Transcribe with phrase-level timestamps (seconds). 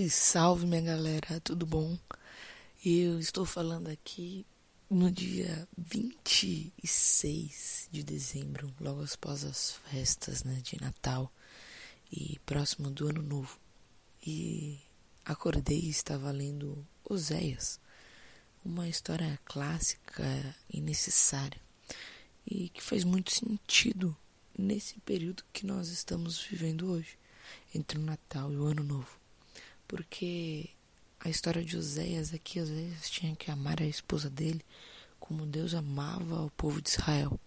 [0.00, 1.98] Salve, salve minha galera, tudo bom?
[2.84, 4.46] Eu estou falando aqui
[4.88, 11.30] no dia 26 de dezembro, logo após as festas né, de Natal
[12.10, 13.58] e próximo do Ano Novo.
[14.26, 14.78] E
[15.24, 17.78] acordei e estava lendo Oséias,
[18.64, 20.24] uma história clássica
[20.72, 21.60] e necessária
[22.46, 24.16] e que faz muito sentido
[24.56, 27.18] nesse período que nós estamos vivendo hoje,
[27.74, 29.19] entre o Natal e o Ano Novo
[29.90, 30.70] porque
[31.18, 34.64] a história de Oséias aqui, Oséias tinha que amar a esposa dele
[35.18, 37.40] como Deus amava o povo de Israel.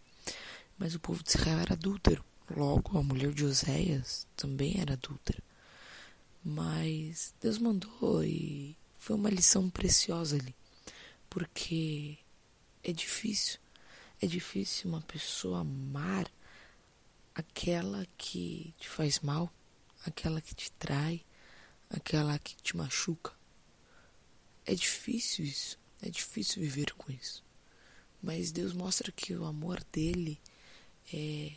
[0.78, 2.22] Mas o povo de Israel era adúltero.
[2.54, 5.42] Logo, a mulher de Oséias também era adúltera.
[6.44, 10.54] Mas Deus mandou e foi uma lição preciosa ali.
[11.30, 12.18] Porque
[12.84, 13.57] é difícil.
[14.22, 16.30] É difícil uma pessoa amar
[17.34, 19.50] aquela que te faz mal,
[20.05, 21.24] aquela que te trai,
[21.94, 23.32] aquela que te machuca.
[24.66, 27.44] É difícil isso, é difícil viver com isso.
[28.22, 30.40] Mas Deus mostra que o amor dele
[31.13, 31.52] é,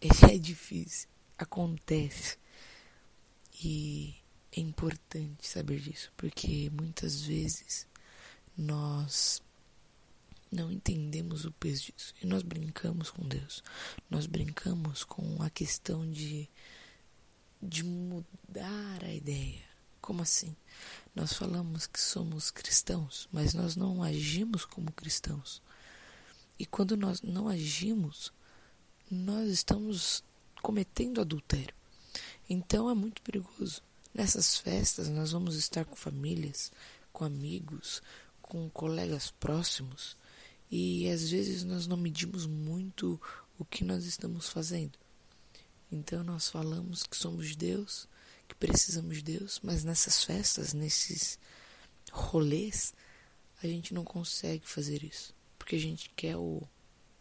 [0.00, 2.38] é difícil, acontece.
[3.62, 4.14] E
[4.52, 7.86] é importante saber disso, porque muitas vezes
[8.56, 9.42] nós
[10.50, 13.62] não entendemos o peso disso e nós brincamos com Deus.
[14.08, 16.48] Nós brincamos com a questão de
[17.60, 19.62] de mudar a ideia.
[20.00, 20.56] Como assim?
[21.14, 25.60] Nós falamos que somos cristãos, mas nós não agimos como cristãos.
[26.58, 28.32] E quando nós não agimos,
[29.10, 30.24] nós estamos
[30.62, 31.74] cometendo adultério.
[32.48, 33.82] Então é muito perigoso.
[34.14, 36.72] Nessas festas nós vamos estar com famílias,
[37.12, 38.02] com amigos,
[38.40, 40.16] com colegas próximos
[40.70, 43.20] e às vezes nós não medimos muito
[43.58, 44.98] o que nós estamos fazendo.
[45.90, 48.06] Então nós falamos que somos Deus,
[48.46, 51.38] que precisamos de Deus, mas nessas festas, nesses
[52.12, 52.94] rolês,
[53.62, 55.34] a gente não consegue fazer isso.
[55.58, 56.62] Porque a gente quer o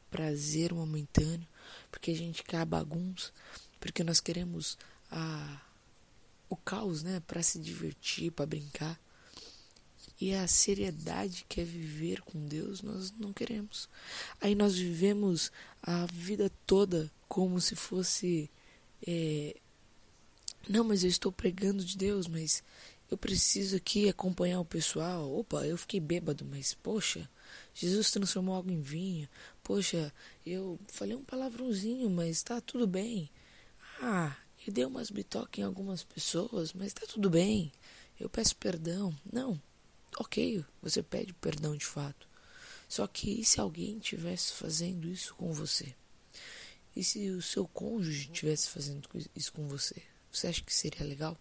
[0.09, 1.47] prazer momentâneo,
[1.91, 3.31] porque a gente quer a bagunça,
[3.79, 4.77] porque nós queremos
[5.11, 5.61] a,
[6.50, 9.00] o caos, né, para se divertir, para brincar.
[10.19, 13.88] E a seriedade que é viver com Deus, nós não queremos.
[14.41, 15.51] Aí nós vivemos
[15.81, 18.50] a vida toda como se fosse
[19.05, 19.55] é,
[20.69, 22.63] não, mas eu estou pregando de Deus, mas
[23.09, 25.31] eu preciso aqui acompanhar o pessoal.
[25.37, 27.29] Opa, eu fiquei bêbado, mas poxa,
[27.73, 29.29] Jesus transformou algo em vinho.
[29.63, 30.13] Poxa,
[30.45, 33.29] eu falei um palavrãozinho, mas tá tudo bem.
[34.01, 34.35] Ah,
[34.65, 37.71] eu dei umas bitoques em algumas pessoas, mas tá tudo bem.
[38.19, 39.15] Eu peço perdão.
[39.31, 39.61] Não,
[40.19, 42.27] ok, você pede perdão de fato.
[42.89, 45.95] Só que e se alguém estivesse fazendo isso com você?
[46.97, 50.01] E se o seu cônjuge estivesse fazendo isso com você?
[50.31, 51.37] Você acha que seria legal?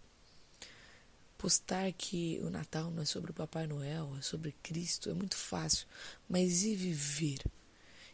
[1.39, 5.35] Postar que o Natal não é sobre o Papai Noel, é sobre Cristo, é muito
[5.35, 5.87] fácil.
[6.29, 7.39] Mas e viver?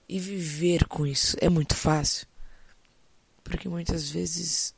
[0.08, 2.28] E viver com isso é muito fácil?
[3.42, 4.72] Porque muitas vezes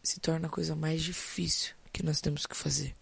[0.00, 2.94] se torna a coisa mais difícil que nós temos que fazer.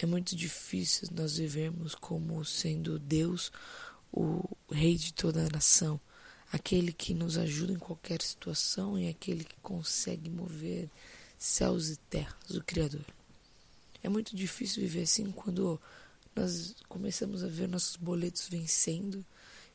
[0.00, 3.52] É muito difícil nós vivermos como sendo Deus,
[4.12, 6.00] o Rei de toda a nação
[6.56, 10.90] aquele que nos ajuda em qualquer situação e aquele que consegue mover
[11.38, 13.04] céus e terras, o Criador.
[14.02, 15.80] É muito difícil viver assim quando
[16.34, 19.24] nós começamos a ver nossos boletos vencendo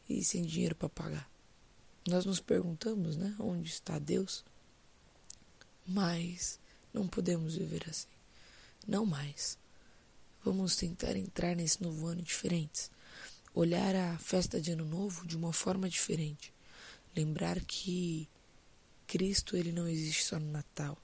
[0.09, 1.29] e sem dinheiro para pagar.
[2.07, 4.43] Nós nos perguntamos, né, onde está Deus?
[5.87, 6.59] Mas
[6.91, 8.07] não podemos viver assim.
[8.87, 9.57] Não mais.
[10.43, 12.89] Vamos tentar entrar nesse novo ano diferentes.
[13.53, 16.51] Olhar a festa de Ano Novo de uma forma diferente
[17.15, 18.29] Lembrar que
[19.07, 20.97] Cristo ele não existe só no Natal.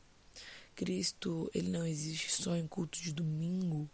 [0.76, 3.90] Cristo ele não existe só em culto de domingo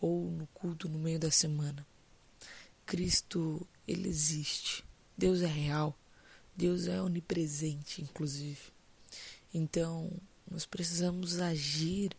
[0.00, 1.86] ou no culto no meio da semana.
[2.86, 4.84] Cristo ele existe.
[5.16, 5.96] Deus é real.
[6.54, 8.60] Deus é onipresente, inclusive.
[9.54, 10.10] Então,
[10.50, 12.16] nós precisamos agir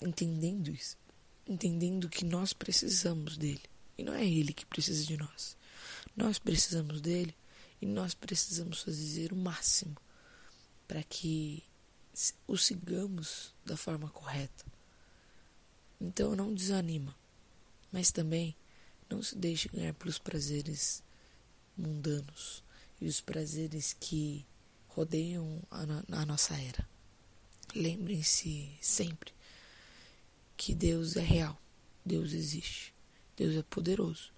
[0.00, 0.96] entendendo isso,
[1.46, 3.62] entendendo que nós precisamos dele
[3.96, 5.56] e não é ele que precisa de nós.
[6.14, 7.34] Nós precisamos dele
[7.80, 9.96] e nós precisamos fazer o máximo
[10.86, 11.62] para que
[12.46, 14.64] o sigamos da forma correta.
[16.00, 17.14] Então não desanima,
[17.92, 18.54] mas também
[19.08, 21.02] não se deixe ganhar pelos prazeres
[21.76, 22.62] mundanos
[23.00, 24.46] e os prazeres que
[24.88, 25.82] rodeiam a,
[26.22, 26.88] a nossa era.
[27.74, 29.32] Lembrem-se sempre
[30.56, 31.60] que Deus é real,
[32.04, 32.94] Deus existe,
[33.36, 34.32] Deus é poderoso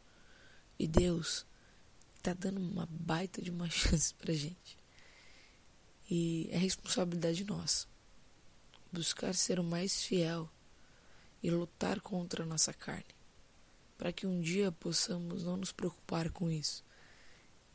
[0.79, 1.47] e Deus
[2.35, 4.79] tá dando uma baita de uma chance pra gente.
[6.11, 7.87] E é responsabilidade nossa
[8.91, 10.49] buscar ser o mais fiel
[11.43, 13.15] e lutar contra a nossa carne,
[13.99, 16.83] para que um dia possamos não nos preocupar com isso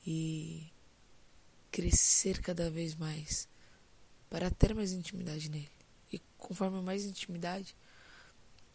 [0.06, 0.72] e
[1.72, 3.48] crescer cada vez mais
[4.30, 5.72] para ter mais intimidade nele.
[6.12, 7.76] E conforme mais intimidade,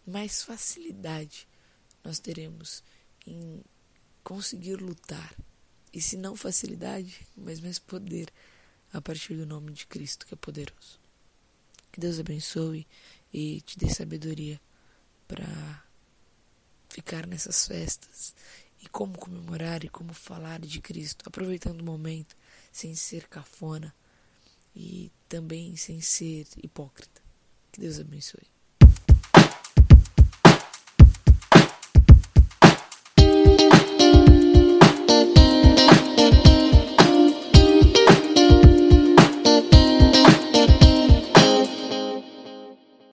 [0.06, 1.48] mais facilidade
[2.04, 2.82] nós teremos
[3.26, 3.62] em
[4.22, 5.34] conseguir lutar.
[5.92, 8.32] E se não facilidade, mas mais poder
[8.92, 11.00] a partir do nome de Cristo, que é poderoso.
[11.92, 12.86] Que Deus abençoe
[13.32, 14.60] e te dê sabedoria
[15.26, 15.84] para
[16.88, 18.34] ficar nessas festas
[18.80, 22.36] e como comemorar e como falar de Cristo, aproveitando o momento
[22.72, 23.94] sem ser cafona
[24.74, 27.20] e também sem ser hipócrita.
[27.72, 28.57] Que Deus abençoe.